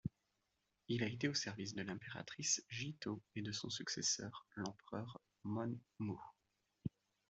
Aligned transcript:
Il 0.87 1.03
a 1.03 1.07
été 1.07 1.27
au 1.27 1.35
service 1.35 1.75
de 1.75 1.83
l'impératrice 1.83 2.65
Jitō 2.71 3.19
et 3.35 3.43
de 3.43 3.51
son 3.51 3.69
successeur, 3.69 4.47
l'empereur 4.55 5.21
Monmu. 5.43 5.77